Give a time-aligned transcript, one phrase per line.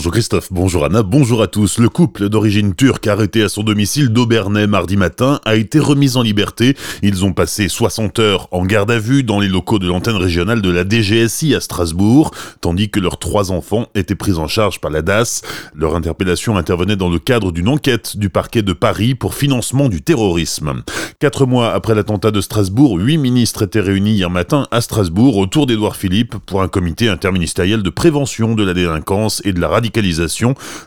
[0.00, 1.78] Bonjour Christophe, bonjour Anna, bonjour à tous.
[1.78, 6.22] Le couple d'origine turque arrêté à son domicile d'Aubernay mardi matin a été remis en
[6.22, 6.74] liberté.
[7.02, 10.62] Ils ont passé 60 heures en garde à vue dans les locaux de l'antenne régionale
[10.62, 12.30] de la DGSI à Strasbourg,
[12.62, 15.42] tandis que leurs trois enfants étaient pris en charge par la DAS.
[15.74, 20.00] Leur interpellation intervenait dans le cadre d'une enquête du parquet de Paris pour financement du
[20.00, 20.82] terrorisme.
[21.18, 25.66] Quatre mois après l'attentat de Strasbourg, huit ministres étaient réunis hier matin à Strasbourg autour
[25.66, 29.89] d'Édouard Philippe pour un comité interministériel de prévention de la délinquance et de la radicalisation.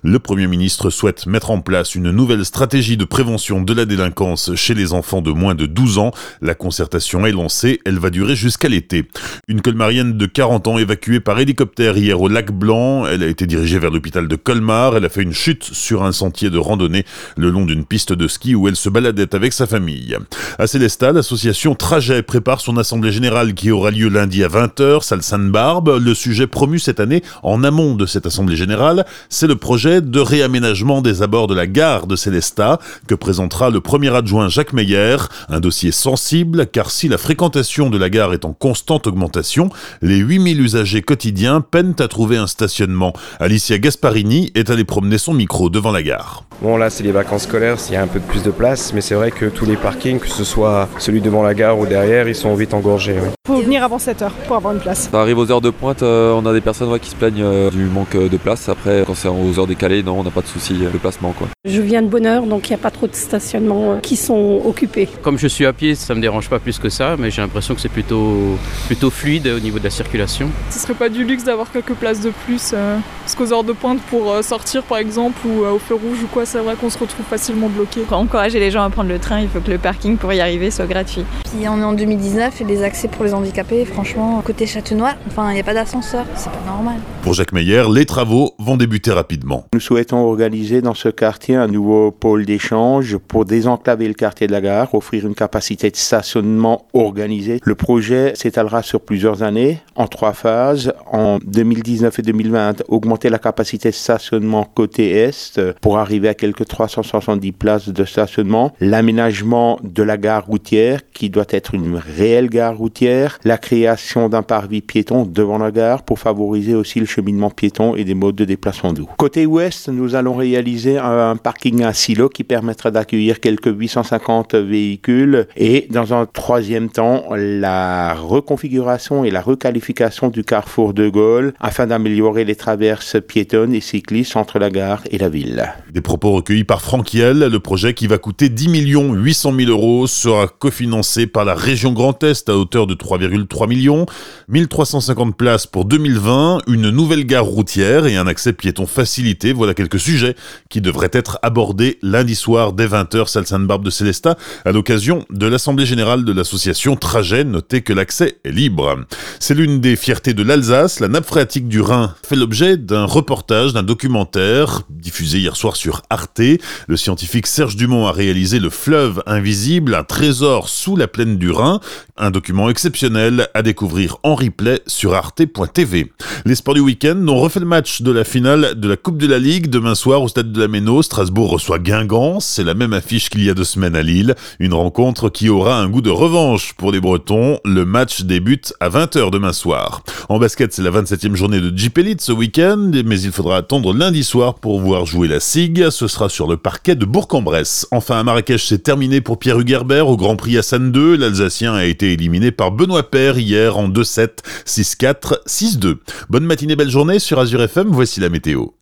[0.03, 4.55] Le Premier ministre souhaite mettre en place une nouvelle stratégie de prévention de la délinquance
[4.55, 6.11] chez les enfants de moins de 12 ans.
[6.41, 9.05] La concertation est lancée, elle va durer jusqu'à l'été.
[9.47, 13.47] Une colmarienne de 40 ans évacuée par hélicoptère hier au lac Blanc, elle a été
[13.47, 17.05] dirigée vers l'hôpital de Colmar, elle a fait une chute sur un sentier de randonnée
[17.37, 20.17] le long d'une piste de ski où elle se baladait avec sa famille.
[20.59, 25.23] À Célestat, l'association Trajet prépare son assemblée générale qui aura lieu lundi à 20h, salle
[25.23, 25.99] Sainte-Barbe.
[26.03, 28.92] Le sujet promu cette année en amont de cette assemblée générale,
[29.29, 33.81] c'est le projet de réaménagement des abords de la gare de Célestat que présentera le
[33.81, 35.17] premier adjoint Jacques Meyer.
[35.49, 39.69] Un dossier sensible car si la fréquentation de la gare est en constante augmentation,
[40.01, 43.13] les 8000 usagers quotidiens peinent à trouver un stationnement.
[43.39, 46.43] Alicia Gasparini est allée promener son micro devant la gare.
[46.61, 49.01] Bon là c'est les vacances scolaires, il y a un peu plus de place, mais
[49.01, 52.27] c'est vrai que tous les parkings, que ce soit celui devant la gare ou derrière,
[52.27, 53.15] ils sont vite engorgés.
[53.45, 55.09] Il faut venir avant 7h pour avoir une place.
[55.11, 57.69] Ça arrive aux heures de pointe, euh, on a des personnes qui se plaignent euh,
[57.69, 58.69] du manque de place.
[58.73, 61.31] Après, quand c'est aux heures décalées, non, on n'a pas de souci de placement.
[61.31, 61.47] Quoi.
[61.63, 64.15] Je viens de bonne heure, donc il n'y a pas trop de stationnements euh, qui
[64.15, 65.07] sont occupés.
[65.21, 67.43] Comme je suis à pied, ça ne me dérange pas plus que ça, mais j'ai
[67.43, 68.57] l'impression que c'est plutôt,
[68.87, 70.49] plutôt fluide au niveau de la circulation.
[70.71, 72.73] Ce serait pas du luxe d'avoir quelques places de plus,
[73.21, 76.47] parce qu'aux heures de pointe pour sortir par exemple ou au feu rouge ou quoi,
[76.47, 78.01] c'est vrai qu'on se retrouve facilement bloqué.
[78.01, 80.41] Pour encourager les gens à prendre le train, il faut que le parking pour y
[80.41, 81.25] arriver soit gratuit.
[81.45, 85.51] Puis on est en 2019 et les accès pour les handicapés, franchement, côté Châtenois, enfin
[85.51, 86.95] il n'y a pas d'ascenseur, c'est pas normal.
[87.23, 89.65] Pour Jacques Meyer, les travaux vont débuter rapidement.
[89.73, 94.51] Nous souhaitons organiser dans ce quartier un nouveau pôle d'échange pour désenclaver le quartier de
[94.51, 97.61] la gare, offrir une capacité de stationnement organisée.
[97.63, 100.91] Le projet s'étalera sur plusieurs années, en trois phases.
[101.09, 106.65] En 2019 et 2020, augmenter la capacité de stationnement côté est pour arriver à quelques
[106.65, 108.73] 370 places de stationnement.
[108.81, 113.39] L'aménagement de la gare routière qui doit être une réelle gare routière.
[113.45, 118.03] La création d'un parvis piéton devant la gare pour favoriser aussi le cheminement piéton et
[118.03, 119.07] des modes de déplacement doux.
[119.17, 125.47] Côté ouest, nous allons réaliser un parking à silo qui permettra d'accueillir quelques 850 véhicules
[125.55, 131.87] et dans un troisième temps, la reconfiguration et la requalification du carrefour de Gaulle afin
[131.87, 135.71] d'améliorer les traverses piétonnes et cyclistes entre la gare et la ville.
[135.91, 140.07] Des propos recueillis par Franck Hiel, le projet qui va coûter 10 800 000 euros
[140.07, 144.05] sera cofinancé par la région Grand Est à hauteur de 3,3 millions,
[144.49, 149.53] 1350 places pour 2020, une nouvelle gare routière et un accès piéton facilité.
[149.53, 150.35] Voilà quelques sujets
[150.69, 155.47] qui devraient être abordés lundi soir dès 20h, salle Sainte-Barbe de Célestat, à l'occasion de
[155.47, 157.43] l'Assemblée Générale de l'association Trajet.
[157.43, 159.05] Notez que l'accès est libre.
[159.39, 160.99] C'est l'une des fiertés de l'Alsace.
[160.99, 166.01] La nappe phréatique du Rhin fait l'objet d'un reportage, d'un documentaire diffusé hier soir sur
[166.09, 166.41] Arte.
[166.87, 171.51] Le scientifique Serge Dumont a réalisé Le fleuve invisible, un trésor sous la plaine du
[171.51, 171.79] Rhin,
[172.17, 176.11] un document exceptionnel à découvrir en replay sur arte.tv.
[176.45, 179.25] Les sports du week-end ont refait le match de la finale de la Coupe de
[179.25, 181.01] la Ligue demain soir au stade de la Méno.
[181.01, 182.39] Strasbourg reçoit Guingamp.
[182.39, 184.35] C'est la même affiche qu'il y a deux semaines à Lille.
[184.59, 187.57] Une rencontre qui aura un goût de revanche pour les Bretons.
[187.65, 190.03] Le match débute à 20h demain soir.
[190.29, 193.91] En basket, c'est la 27e journée de Jeep Elite ce week-end, mais il faudra attendre
[193.91, 195.89] lundi soir pour voir jouer la SIG.
[195.89, 197.87] Ce sera sur le parquet de Bourg-en-Bresse.
[197.89, 201.15] Enfin, à Marrakech, c'est terminé pour Pierre Hugerbert au Grand Prix Hassan 2.
[201.15, 204.29] L'Alsacien a été éliminé par Benoît Père hier en 2-7,
[204.67, 205.95] 6-4, 6-2.
[206.29, 208.73] Bonne matinée, belle journée sur Azure FM, voici la météo.